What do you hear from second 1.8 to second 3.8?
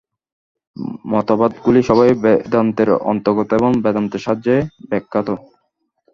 সবই বেদান্তের অন্তর্গত এবং